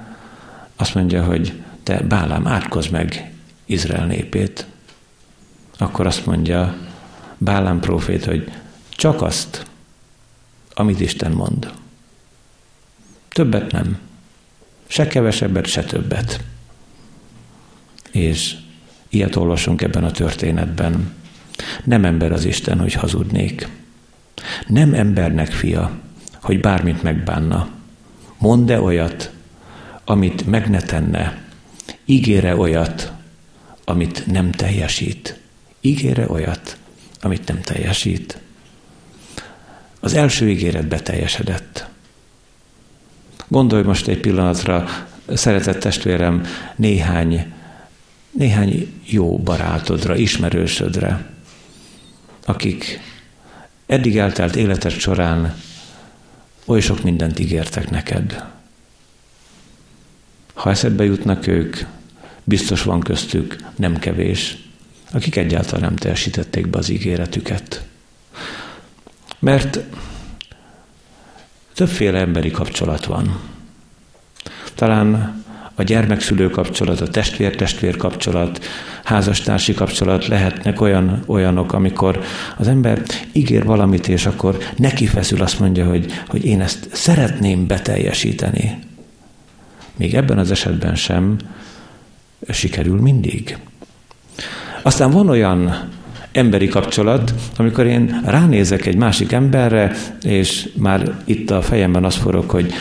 [0.75, 3.30] azt mondja, hogy te Bálám, átkozz meg
[3.71, 4.65] Izrael népét.
[5.77, 6.77] Akkor azt mondja
[7.37, 8.51] Bálám profét, hogy
[8.89, 9.65] csak azt,
[10.73, 11.71] amit Isten mond.
[13.29, 13.99] Többet nem.
[14.87, 16.43] Se kevesebbet, se többet.
[18.11, 18.55] És
[19.09, 21.13] ilyet olvasunk ebben a történetben.
[21.83, 23.67] Nem ember az Isten, hogy hazudnék.
[24.67, 25.91] Nem embernek fia,
[26.41, 27.69] hogy bármit megbánna.
[28.37, 29.31] Mondd-e olyat,
[30.05, 31.43] amit meg ne tenne.
[32.05, 33.11] Ígére olyat,
[33.83, 35.39] amit nem teljesít.
[35.81, 36.77] Ígére olyat,
[37.21, 38.37] amit nem teljesít.
[39.99, 41.89] Az első ígéret beteljesedett.
[43.47, 44.87] Gondolj most egy pillanatra,
[45.33, 47.53] szeretett testvérem, néhány,
[48.31, 51.29] néhány jó barátodra, ismerősödre,
[52.45, 52.99] akik
[53.85, 55.55] eddig eltelt életed során
[56.65, 58.43] oly sok mindent ígértek neked.
[60.53, 61.77] Ha eszedbe jutnak ők,
[62.51, 64.57] biztos van köztük nem kevés,
[65.11, 67.85] akik egyáltalán nem teljesítették be az ígéretüket.
[69.39, 69.79] Mert
[71.73, 73.39] többféle emberi kapcsolat van.
[74.75, 75.43] Talán
[75.75, 78.65] a gyermekszülő kapcsolat, a testvér-testvér kapcsolat,
[79.03, 82.23] házastársi kapcsolat lehetnek olyan, olyanok, amikor
[82.57, 87.67] az ember ígér valamit, és akkor neki feszül, azt mondja, hogy, hogy én ezt szeretném
[87.67, 88.79] beteljesíteni.
[89.95, 91.37] Még ebben az esetben sem
[92.49, 93.57] sikerül mindig.
[94.81, 95.89] Aztán van olyan
[96.31, 102.49] emberi kapcsolat, amikor én ránézek egy másik emberre, és már itt a fejemben az forog,
[102.49, 102.73] hogy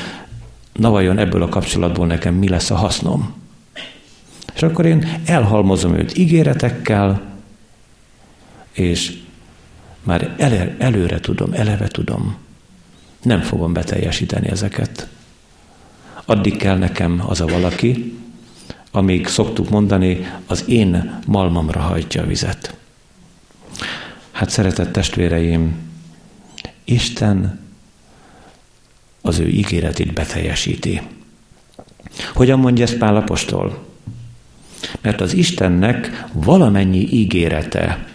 [0.72, 3.34] na vajon ebből a kapcsolatból nekem mi lesz a hasznom.
[4.54, 7.22] És akkor én elhalmozom őt ígéretekkel,
[8.72, 9.12] és
[10.02, 12.36] már el, előre tudom, eleve tudom,
[13.22, 15.08] nem fogom beteljesíteni ezeket.
[16.24, 18.19] Addig kell nekem az a valaki,
[18.90, 22.74] amíg szoktuk mondani, az én malmamra hajtja a vizet.
[24.30, 25.88] Hát szeretett testvéreim,
[26.84, 27.60] Isten
[29.20, 31.00] az ő ígéretét beteljesíti.
[32.34, 33.88] Hogyan mondja ezt Pál apostol?
[35.00, 38.06] Mert az Istennek valamennyi ígérete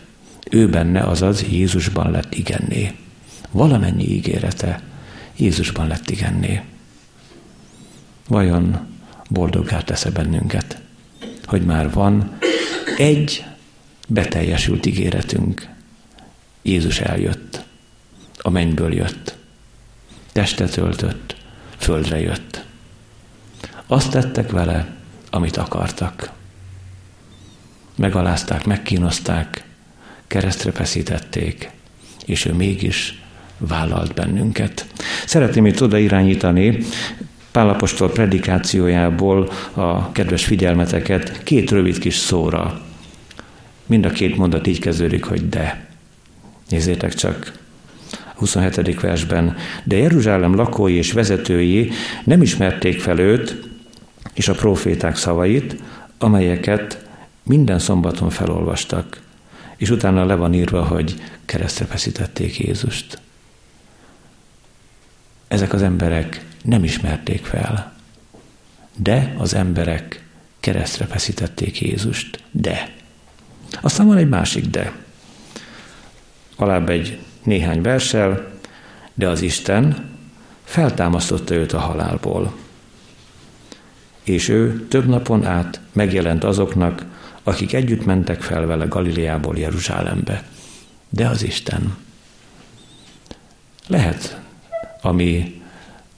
[0.50, 2.92] ő benne, azaz Jézusban lett igenné.
[3.52, 4.82] Valamennyi ígérete
[5.36, 6.62] Jézusban lett igenné.
[8.28, 8.95] Vajon
[9.30, 10.82] boldoggá tesz bennünket,
[11.46, 12.38] hogy már van
[12.98, 13.46] egy
[14.08, 15.68] beteljesült ígéretünk.
[16.62, 17.64] Jézus eljött,
[18.38, 19.36] a mennyből jött,
[20.32, 21.36] testet öltött,
[21.78, 22.64] földre jött.
[23.88, 24.96] Azt tettek vele,
[25.30, 26.32] amit akartak.
[27.96, 29.64] Megalázták, megkínozták,
[30.28, 31.72] keresztre feszítették,
[32.26, 33.22] és ő mégis
[33.58, 34.88] vállalt bennünket.
[35.26, 36.78] Szeretném itt oda irányítani
[37.56, 42.82] Pálapostól predikációjából a kedves figyelmeteket két rövid kis szóra.
[43.86, 45.88] Mind a két mondat így kezdődik, hogy de.
[46.70, 47.52] Nézzétek csak,
[48.36, 49.02] 27.
[49.02, 51.91] versben, de Jeruzsálem lakói és vezetői
[52.24, 53.70] nem ismerték fel őt
[54.34, 55.76] és a proféták szavait,
[56.18, 57.06] amelyeket
[57.44, 59.22] minden szombaton felolvastak,
[59.78, 61.15] és utána le van írva, hogy
[61.46, 63.20] keresztre feszítették Jézust.
[65.48, 67.93] Ezek az emberek nem ismerték fel,
[68.95, 70.23] de az emberek
[70.60, 72.93] keresztre feszítették Jézust, de.
[73.82, 74.91] Aztán van egy másik de.
[76.56, 78.54] Alább egy néhány versel,
[79.13, 80.10] de az Isten
[80.63, 82.56] feltámasztotta őt a halálból.
[84.23, 87.06] És ő több napon át megjelent azoknak,
[87.43, 90.43] akik együtt mentek fel vele Galileából Jeruzsálembe.
[91.10, 91.97] De az Isten.
[93.88, 94.39] Lehet,
[95.01, 95.62] ami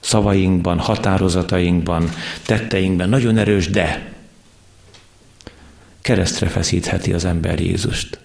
[0.00, 2.10] szavainkban, határozatainkban,
[2.46, 4.12] tetteinkben nagyon erős, de
[6.00, 8.18] keresztre feszítheti az ember Jézust.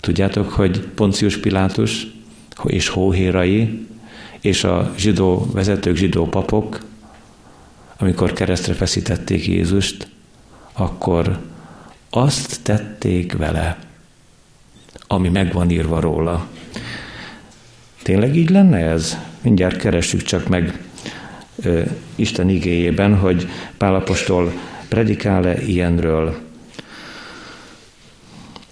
[0.00, 2.06] Tudjátok, hogy Poncius Pilátus
[2.64, 3.86] és hóhérai
[4.40, 6.80] és a zsidó vezetők, zsidó papok,
[7.98, 10.08] amikor keresztre feszítették Jézust,
[10.72, 11.40] akkor
[12.10, 13.78] azt tették vele,
[15.06, 16.46] ami meg van írva róla.
[18.02, 19.18] Tényleg így lenne ez?
[19.42, 20.78] Mindjárt keressük csak meg
[21.62, 21.82] ö,
[22.14, 24.52] Isten igéjében, hogy Pálapostól
[24.88, 26.38] predikál-e ilyenről.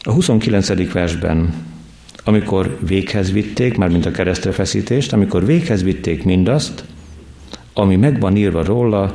[0.02, 0.92] A 29.
[0.92, 1.54] versben,
[2.24, 6.84] amikor véghez vitték, már mint a keresztrefeszítést, amikor véghez vitték mindazt,
[7.72, 9.14] ami meg van írva róla,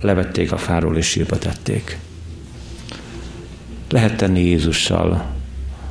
[0.00, 1.98] levették a fáról és sírba tették.
[3.90, 5.34] Lehet tenni Jézussal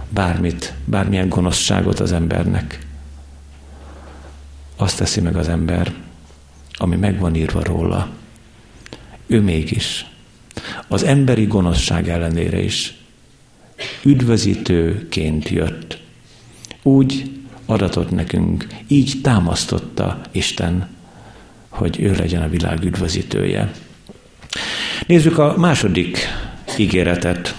[0.09, 2.79] bármit, bármilyen gonoszságot az embernek.
[4.75, 5.93] Azt teszi meg az ember,
[6.73, 8.09] ami meg van írva róla.
[9.27, 10.05] Ő mégis,
[10.87, 12.93] az emberi gonoszság ellenére is
[14.03, 16.01] üdvözítőként jött.
[16.83, 17.31] Úgy
[17.65, 20.87] adatot nekünk, így támasztotta Isten,
[21.69, 23.71] hogy ő legyen a világ üdvözítője.
[25.07, 26.17] Nézzük a második
[26.77, 27.55] ígéretet.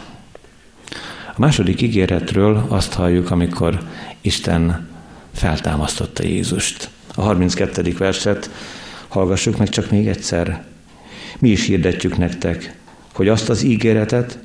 [1.27, 3.83] A második ígéretről azt halljuk, amikor
[4.21, 4.89] Isten
[5.33, 6.91] feltámasztotta Jézust.
[7.15, 7.95] A 32.
[7.99, 8.51] verset
[9.09, 10.65] hallgassuk meg csak még egyszer.
[11.39, 12.77] Mi is hirdetjük nektek,
[13.13, 14.39] hogy azt az ígéretet,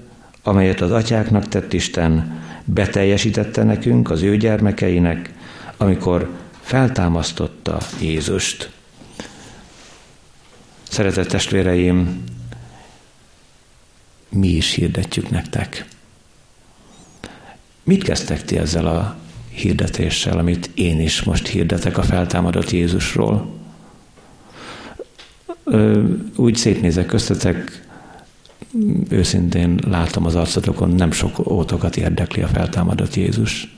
[0.43, 5.33] amelyet az atyáknak tett Isten, beteljesítette nekünk, az ő gyermekeinek,
[5.77, 6.29] amikor
[6.61, 8.69] feltámasztotta Jézust.
[10.89, 12.23] Szeretett testvéreim,
[14.29, 15.85] mi is hirdetjük nektek.
[17.83, 19.17] Mit kezdtek ti ezzel a
[19.59, 23.57] hirdetéssel, amit én is most hirdetek a feltámadott Jézusról?
[26.35, 27.87] Úgy szétnézek köztetek,
[29.09, 33.75] őszintén látom az arcotokon, nem sok ótokat érdekli a feltámadott Jézus.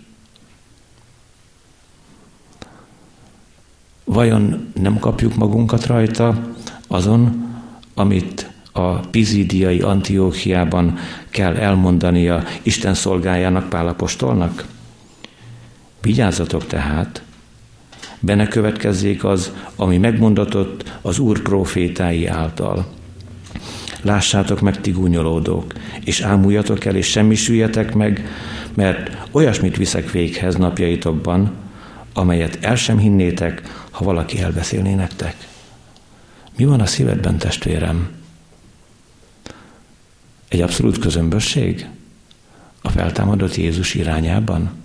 [4.03, 6.53] Vajon nem kapjuk magunkat rajta
[6.87, 7.49] azon,
[7.93, 10.97] amit a pizidiai Antiókiában
[11.29, 14.65] kell elmondania Isten szolgájának Pálapostolnak?
[16.01, 17.23] Vigyázzatok tehát,
[18.19, 22.87] benne következzék az, ami megmondatott az Úr profétái által.
[24.01, 28.29] Lássátok meg, ti gúnyolódók, és ámuljatok el, és semmisüljetek meg,
[28.73, 31.51] mert olyasmit viszek véghez napjaitokban,
[32.13, 33.61] amelyet el sem hinnétek,
[33.91, 35.35] ha valaki elbeszélné nektek.
[36.57, 38.09] Mi van a szívedben, testvérem?
[40.47, 41.87] Egy abszolút közömbösség
[42.81, 44.80] a feltámadott Jézus irányában?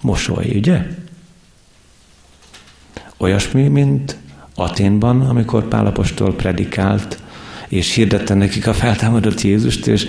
[0.00, 0.86] Mosoly, ugye?
[3.18, 4.16] Olyasmi, mint
[4.54, 7.22] Aténban, amikor Pálapostól predikált,
[7.68, 10.06] és hirdette nekik a feltámadott Jézust, és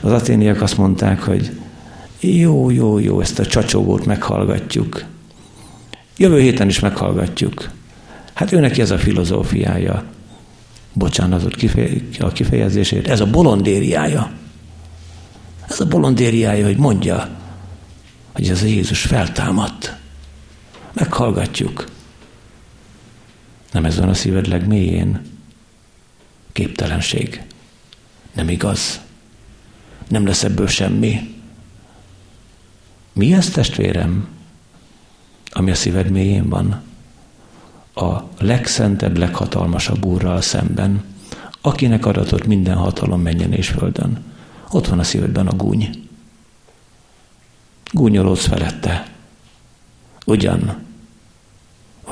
[0.00, 1.50] az aténiak azt mondták, hogy
[2.20, 5.04] jó, jó, jó, ezt a csacsogót meghallgatjuk.
[6.16, 7.70] Jövő héten is meghallgatjuk.
[8.34, 10.04] Hát ő neki ez a filozófiája
[10.92, 11.54] bocsánatot
[12.18, 14.30] a kifejezésért, ez a bolondériája.
[15.68, 17.28] Ez a bolondériája, hogy mondja,
[18.34, 19.96] hogy ez a Jézus feltámadt.
[20.92, 21.84] Meghallgatjuk.
[23.72, 25.22] Nem ez van a szíved legmélyén?
[26.52, 27.42] Képtelenség.
[28.32, 29.00] Nem igaz.
[30.08, 31.34] Nem lesz ebből semmi.
[33.12, 34.28] Mi ez, testvérem,
[35.50, 36.82] ami a szíved mélyén van?
[37.94, 41.04] a legszentebb, leghatalmasabb úrral szemben,
[41.60, 44.22] akinek adatott minden hatalom menjen és földön.
[44.70, 46.03] Ott van a szívedben a gúny.
[47.94, 49.06] Gúnyolódsz felette.
[50.26, 50.84] Ugyan,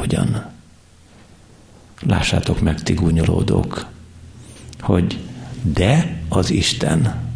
[0.03, 0.51] ugyan.
[2.01, 3.87] Lássátok meg, ti gúnyolódók,
[4.81, 5.19] hogy
[5.63, 7.31] de az Isten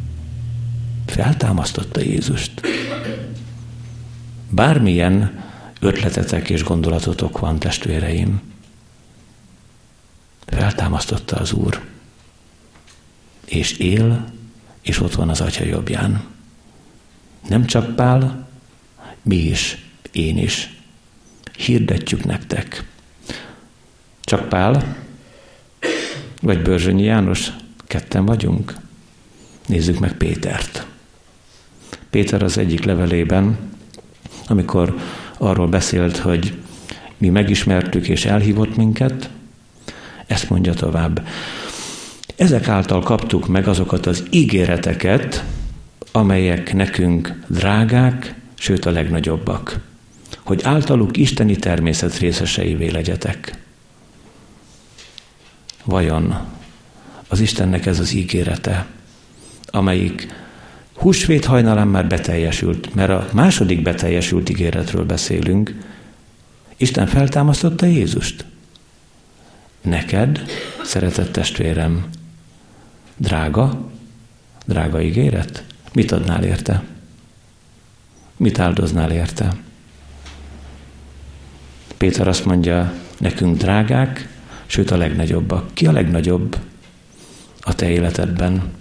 [1.07, 2.61] feltámasztotta Jézust.
[4.51, 5.45] Bármilyen
[5.81, 8.41] ötletetek és gondolatotok van, testvéreim.
[10.47, 11.85] Feltámasztotta az Úr,
[13.45, 14.33] és él,
[14.81, 16.36] és ott van az Atya jobbján.
[17.49, 18.49] Nem csak Pál,
[19.23, 20.75] mi is, én is.
[21.57, 22.85] Hirdetjük nektek.
[24.21, 24.97] Csak Pál,
[26.43, 27.53] vagy Börzsönyi János,
[27.87, 28.75] ketten vagyunk.
[29.67, 30.87] Nézzük meg Pétert.
[32.11, 33.59] Péter az egyik levelében,
[34.47, 34.99] amikor
[35.39, 36.55] arról beszélt, hogy
[37.19, 39.31] mi megismertük és elhívott minket,
[40.27, 41.27] ezt mondja tovább.
[42.37, 45.45] Ezek által kaptuk meg azokat az ígéreteket,
[46.17, 49.81] amelyek nekünk drágák, sőt a legnagyobbak,
[50.41, 53.59] hogy általuk isteni természet részeseivé legyetek.
[55.85, 56.47] Vajon
[57.29, 58.87] az Istennek ez az ígérete,
[59.67, 60.29] amelyik
[60.93, 65.75] húsvét hajnalán már beteljesült, mert a második beteljesült ígéretről beszélünk.
[66.77, 68.45] Isten feltámasztotta Jézust.
[69.81, 70.45] Neked,
[70.85, 72.09] szeretett testvérem,
[73.17, 73.91] drága,
[74.67, 75.65] drága ígéret?
[75.97, 76.83] Mit adnál érte?
[78.37, 79.57] Mit áldoznál érte?
[81.97, 84.29] Péter azt mondja, nekünk drágák,
[84.67, 85.75] sőt a legnagyobbak.
[85.75, 86.57] Ki a legnagyobb
[87.61, 88.73] a te életedben?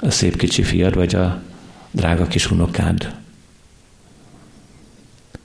[0.00, 1.42] A szép kicsi fiad, vagy a
[1.90, 3.16] drága kis unokád?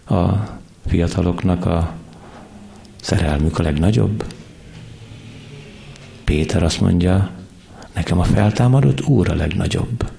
[0.06, 0.30] A
[0.88, 1.94] fiataloknak a
[3.02, 4.34] szerelmük a legnagyobb?
[6.24, 7.39] Péter azt mondja,
[7.94, 10.12] nekem a feltámadott Úr a legnagyobb.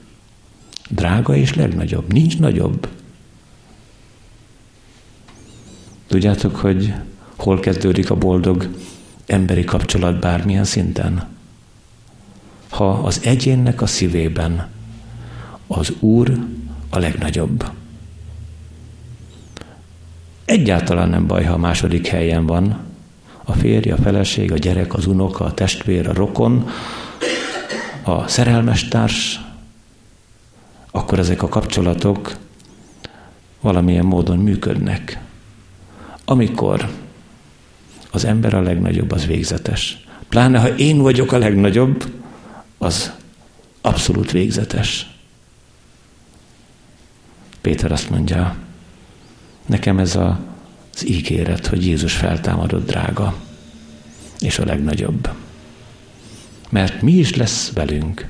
[0.89, 2.89] Drága és legnagyobb, nincs nagyobb.
[6.07, 6.95] Tudjátok, hogy
[7.37, 8.69] hol kezdődik a boldog
[9.27, 11.29] emberi kapcsolat bármilyen szinten?
[12.69, 14.69] Ha az egyénnek a szívében
[15.67, 16.39] az Úr
[16.91, 17.71] a legnagyobb.
[20.45, 22.79] Egyáltalán nem baj, ha a második helyen van.
[23.45, 26.69] A férj, a feleség, a gyerek, az unoka, a testvér, a rokon,
[28.11, 29.41] a szerelmes társ,
[30.91, 32.37] akkor ezek a kapcsolatok
[33.61, 35.21] valamilyen módon működnek.
[36.25, 36.89] Amikor
[38.11, 40.07] az ember a legnagyobb, az végzetes.
[40.29, 42.05] Pláne, ha én vagyok a legnagyobb,
[42.79, 43.13] az
[43.81, 45.11] abszolút végzetes.
[47.61, 48.57] Péter azt mondja,
[49.67, 50.41] nekem ez a,
[50.95, 53.35] az ígéret, hogy Jézus feltámadott drága,
[54.39, 55.31] és a legnagyobb.
[56.71, 58.29] Mert mi is lesz velünk?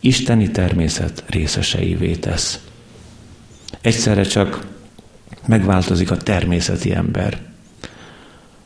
[0.00, 2.60] Isteni természet részeseivé tesz.
[3.80, 4.66] Egyszerre csak
[5.46, 7.40] megváltozik a természeti ember.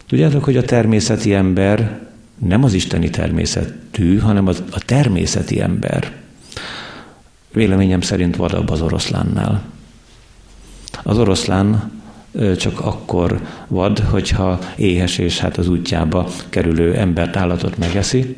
[0.06, 2.00] Tudjátok, hogy a természeti ember
[2.38, 6.12] nem az isteni természetű, hanem az, a természeti ember.
[7.52, 9.62] Véleményem szerint vadabb az oroszlánnál.
[11.02, 11.92] Az oroszlán
[12.56, 18.36] csak akkor vad, hogyha éhes és hát az útjába kerülő embert, állatot megeszi,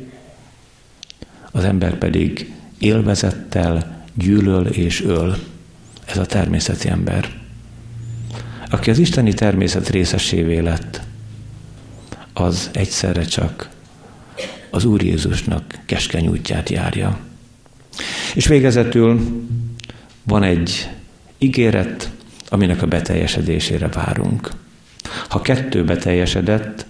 [1.55, 5.35] az ember pedig élvezettel gyűlöl és öl.
[6.05, 7.29] Ez a természeti ember.
[8.69, 11.01] Aki az isteni természet részesévé lett,
[12.33, 13.69] az egyszerre csak
[14.69, 17.19] az Úr Jézusnak keskeny útját járja.
[18.35, 19.41] És végezetül
[20.23, 20.89] van egy
[21.37, 22.11] ígéret,
[22.49, 24.49] aminek a beteljesedésére várunk.
[25.27, 26.85] Ha kettő beteljesedett,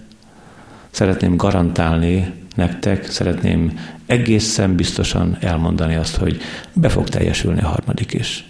[0.90, 6.40] szeretném garantálni nektek, szeretném egészen biztosan elmondani azt, hogy
[6.72, 8.44] be fog teljesülni a harmadik is.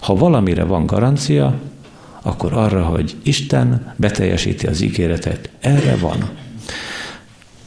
[0.00, 1.54] Ha valamire van garancia,
[2.22, 6.30] akkor arra, hogy Isten beteljesíti az ígéretet, erre van.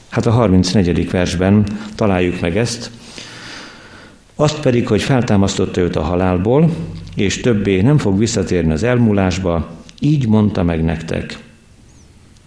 [0.09, 1.11] Hát a 34.
[1.11, 1.65] versben
[1.95, 2.91] találjuk meg ezt,
[4.35, 6.69] azt pedig, hogy feltámasztotta őt a halálból,
[7.15, 9.69] és többé nem fog visszatérni az elmúlásba,
[9.99, 11.37] így mondta meg nektek.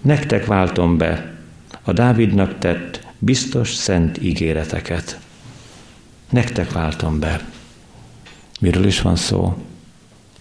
[0.00, 1.29] Nektek váltom be
[1.90, 5.20] a Dávidnak tett biztos szent ígéreteket.
[6.30, 7.48] Nektek váltom be.
[8.60, 9.56] Miről is van szó?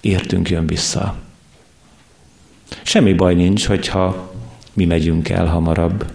[0.02, 1.18] Értünk jön vissza.
[2.82, 4.34] Semmi baj nincs, hogyha
[4.74, 6.12] mi megyünk el hamarabb.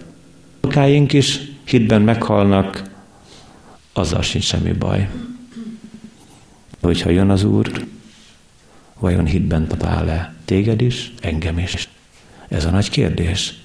[0.61, 2.83] Akáink is hitben meghalnak,
[3.93, 5.09] azzal sincs semmi baj.
[6.81, 7.85] Hogyha jön az Úr,
[8.99, 11.89] vajon hitben talál-e téged is, engem is?
[12.47, 13.64] Ez a nagy kérdés.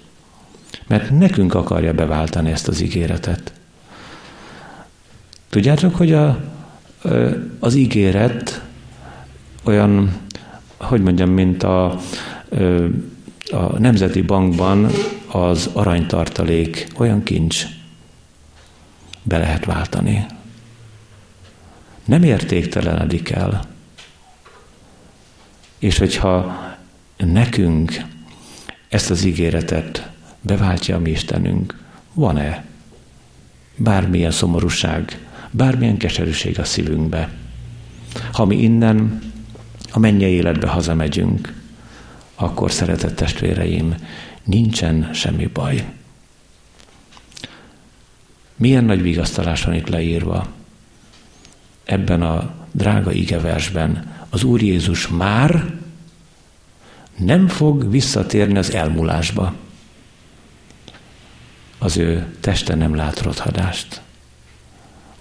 [0.90, 3.52] Mert nekünk akarja beváltani ezt az ígéretet.
[5.48, 6.40] Tudjátok, hogy a,
[7.58, 8.62] az ígéret
[9.64, 10.16] olyan,
[10.76, 11.98] hogy mondjam, mint a,
[13.50, 14.90] a Nemzeti Bankban
[15.26, 17.64] az aranytartalék olyan kincs,
[19.22, 20.26] be lehet váltani.
[22.04, 23.64] Nem értéktelenedik el.
[25.78, 26.58] És hogyha
[27.16, 28.02] nekünk
[28.88, 30.10] ezt az ígéretet
[30.40, 31.78] beváltja a mi Istenünk,
[32.14, 32.64] van-e
[33.76, 37.30] bármilyen szomorúság, bármilyen keserűség a szívünkbe?
[38.32, 39.22] Ha mi innen
[39.92, 41.54] a mennyei életbe hazamegyünk,
[42.34, 43.94] akkor szeretett testvéreim,
[44.44, 45.84] nincsen semmi baj.
[48.56, 50.46] Milyen nagy vigasztalás van itt leírva
[51.84, 54.12] ebben a drága igeversben.
[54.28, 55.78] Az Úr Jézus már
[57.16, 59.54] nem fog visszatérni az elmúlásba.
[61.82, 64.00] Az ő teste nem lát rothadást.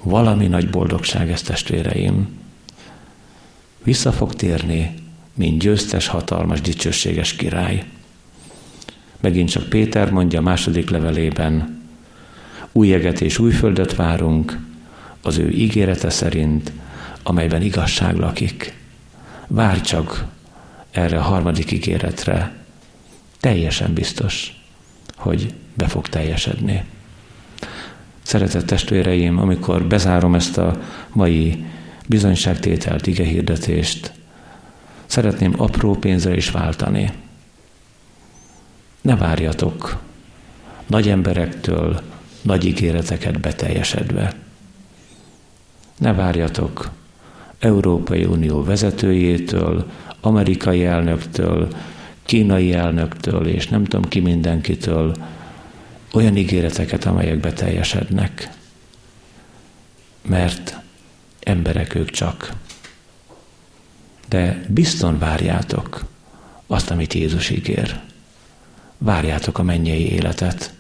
[0.02, 2.38] Valami nagy boldogság ez testvéreim.
[3.84, 4.94] Vissza fog térni,
[5.34, 7.84] mint győztes, hatalmas, dicsőséges király.
[9.20, 11.82] Megint csak Péter mondja a második levelében,
[12.72, 14.58] új eget és új földet várunk,
[15.22, 16.72] az ő ígérete szerint,
[17.24, 18.74] amelyben igazság lakik.
[19.48, 20.26] Várj csak
[20.92, 22.54] erre a harmadik ígéretre,
[23.40, 24.62] teljesen biztos,
[25.16, 26.84] hogy be fog teljesedni.
[28.22, 30.82] Szeretett testvéreim, amikor bezárom ezt a
[31.14, 31.66] mai
[32.08, 34.12] bizonyságtételt, hirdetést,
[35.06, 37.12] szeretném apró pénzre is váltani.
[39.02, 39.98] Ne várjatok
[40.88, 42.02] nagy emberektől
[42.42, 44.34] nagy ígéreteket beteljesedve.
[45.98, 46.90] Ne várjatok
[47.60, 49.86] Európai Unió vezetőjétől,
[50.22, 51.68] amerikai elnöktől,
[52.26, 55.14] kínai elnöktől, és nem tudom ki mindenkitől
[56.14, 58.50] olyan ígéreteket, amelyek beteljesednek.
[60.28, 60.78] Mert
[61.40, 62.54] emberek ők csak.
[64.28, 66.06] De bizton várjátok
[66.68, 68.00] azt, amit Jézus ígér.
[68.98, 70.74] Várjátok a mennyei életet.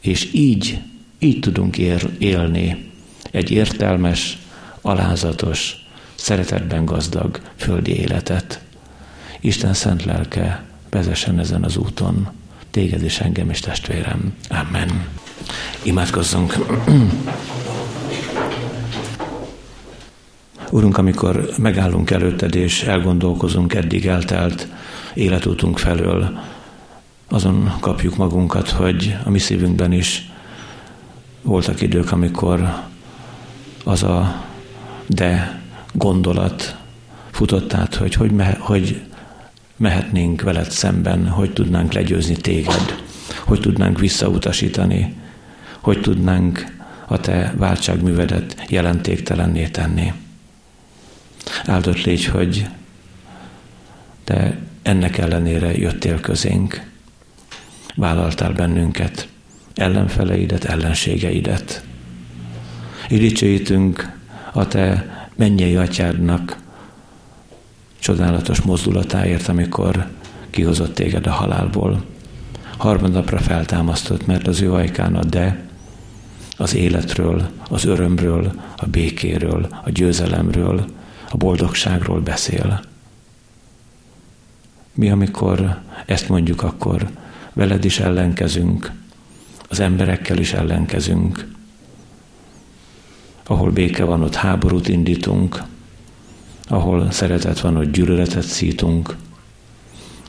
[0.00, 0.80] És így,
[1.18, 1.78] így tudunk
[2.18, 2.92] élni
[3.30, 4.38] egy értelmes,
[4.80, 8.60] alázatos, szeretetben gazdag földi életet.
[9.40, 12.28] Isten szent lelke vezessen ezen az úton.
[12.74, 14.34] Téged és engem is testvérem.
[14.48, 15.06] Amen.
[15.82, 16.56] Imádkozzunk.
[20.70, 24.68] Urunk, amikor megállunk előtted és elgondolkozunk eddig eltelt
[25.14, 26.38] életútunk felől,
[27.28, 30.30] azon kapjuk magunkat, hogy a mi szívünkben is
[31.42, 32.82] voltak idők, amikor
[33.84, 34.44] az a
[35.06, 35.60] de
[35.92, 36.76] gondolat
[37.30, 39.02] futott át, hogy hogy, me, hogy
[39.76, 43.02] mehetnénk veled szemben, hogy tudnánk legyőzni téged,
[43.44, 45.14] hogy tudnánk visszautasítani,
[45.80, 46.72] hogy tudnánk
[47.06, 50.12] a te váltságművedet jelentéktelenné tenni.
[51.66, 52.66] Áldott légy, hogy
[54.24, 56.90] te ennek ellenére jöttél közénk,
[57.94, 59.28] vállaltál bennünket,
[59.74, 61.84] ellenfeleidet, ellenségeidet.
[63.08, 64.12] És dicsőítünk
[64.52, 66.56] a te mennyei atyádnak
[68.04, 70.06] csodálatos mozdulatáért, amikor
[70.50, 72.04] kihozott téged a halálból.
[72.76, 75.68] Harmadnapra feltámasztott, mert az ő ajkán a de,
[76.56, 80.84] az életről, az örömről, a békéről, a győzelemről,
[81.30, 82.82] a boldogságról beszél.
[84.94, 87.10] Mi, amikor ezt mondjuk, akkor
[87.52, 88.92] veled is ellenkezünk,
[89.68, 91.46] az emberekkel is ellenkezünk,
[93.46, 95.62] ahol béke van, ott háborút indítunk,
[96.68, 99.16] ahol szeretet van, ott gyűlöletet szítunk,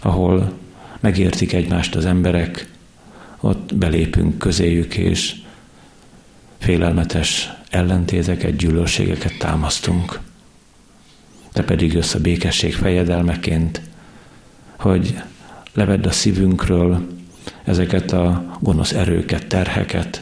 [0.02, 0.54] ahol
[1.00, 2.70] megértik egymást az emberek,
[3.40, 5.36] ott belépünk közéjük, és
[6.58, 10.20] félelmetes ellentéteket, gyűlölségeket támasztunk.
[11.52, 13.82] Te pedig jössz a békesség fejedelmeként,
[14.80, 15.16] hogy
[15.74, 17.08] levedd a szívünkről
[17.64, 20.22] ezeket a gonosz erőket, terheket,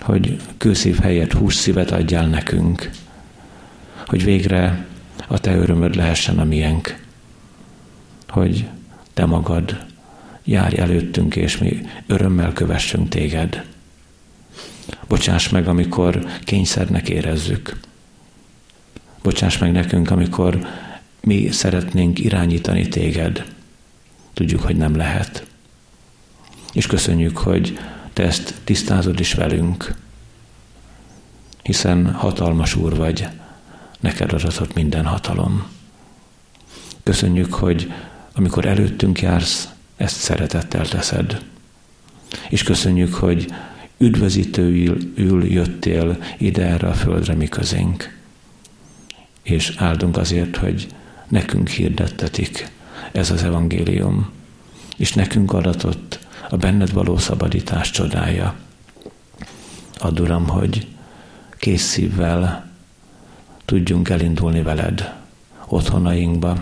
[0.00, 2.90] hogy kőszív helyett hússzívet adjál nekünk,
[4.10, 4.86] hogy végre
[5.26, 7.04] a te örömöd lehessen a miénk,
[8.28, 8.68] hogy
[9.14, 9.84] te magad
[10.44, 13.64] járj előttünk, és mi örömmel kövessünk téged.
[15.08, 17.80] Bocsáss meg, amikor kényszernek érezzük.
[19.22, 20.66] Bocsáss meg nekünk, amikor
[21.20, 23.44] mi szeretnénk irányítani téged.
[24.32, 25.46] Tudjuk, hogy nem lehet.
[26.72, 27.78] És köszönjük, hogy
[28.12, 29.94] te ezt tisztázod is velünk,
[31.62, 33.28] hiszen hatalmas úr vagy,
[34.00, 35.66] neked adatott minden hatalom.
[37.02, 37.92] Köszönjük, hogy
[38.32, 41.44] amikor előttünk jársz, ezt szeretettel teszed.
[42.48, 43.52] És köszönjük, hogy
[43.98, 48.18] üdvözítőül jöttél ide erre a földre mi közénk.
[49.42, 50.86] És áldunk azért, hogy
[51.28, 52.68] nekünk hirdettetik
[53.12, 54.30] ez az evangélium,
[54.96, 58.54] és nekünk adatott a benned való szabadítás csodája.
[59.98, 60.86] Add Uram, hogy
[61.58, 62.69] kész szívvel
[63.70, 65.14] tudjunk elindulni veled
[65.66, 66.56] otthonainkba,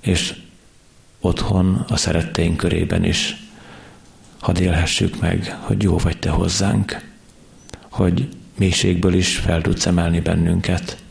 [0.00, 0.34] és
[1.20, 3.36] otthon a szeretteink körében is.
[4.40, 7.00] Hadd élhessük meg, hogy jó vagy te hozzánk,
[7.90, 8.28] hogy
[8.58, 11.02] mélységből is fel tudsz emelni bennünket,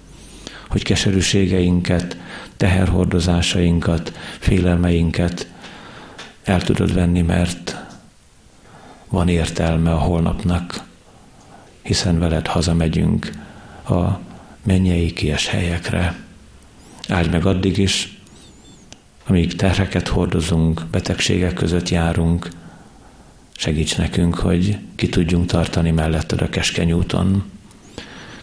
[0.69, 2.17] hogy keserűségeinket,
[2.57, 5.47] teherhordozásainkat, félelmeinket
[6.43, 7.77] el tudod venni, mert
[9.09, 10.83] van értelme a holnapnak,
[11.81, 13.31] hiszen veled hazamegyünk
[13.89, 14.33] a
[14.65, 16.15] mennyei kies helyekre.
[17.07, 18.17] Áld meg addig is,
[19.27, 22.49] amíg terheket hordozunk, betegségek között járunk,
[23.57, 27.43] Segíts nekünk, hogy ki tudjunk tartani melletted a keskeny úton.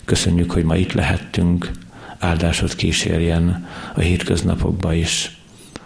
[0.05, 1.71] Köszönjük, hogy ma itt lehettünk,
[2.19, 5.37] áldásod kísérjen a hétköznapokba is.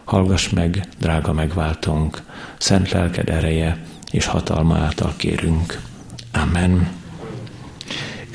[0.04, 2.22] Hallgass meg, drága megváltunk,
[2.58, 5.80] szent lelked ereje és hatalma által kérünk.
[6.32, 6.88] Amen.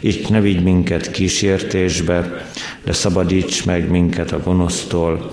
[0.00, 2.46] Így ne vigy minket kísértésbe,
[2.84, 5.30] de szabadíts meg minket a gonosztól,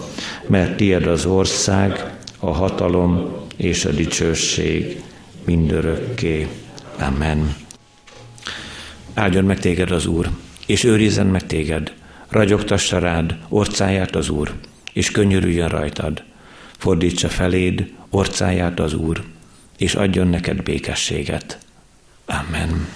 [0.47, 5.01] mert tied az ország, a hatalom és a dicsőség
[5.45, 6.47] mindörökké.
[6.99, 7.55] Amen.
[9.13, 10.29] Áldjon meg téged az Úr,
[10.65, 11.93] és őrizzen meg téged,
[12.29, 14.53] ragyogtassa rád orcáját az Úr,
[14.93, 16.23] és könyörüljön rajtad.
[16.77, 19.23] Fordítsa feléd orcáját az Úr,
[19.77, 21.57] és adjon neked békességet.
[22.25, 22.87] Amen.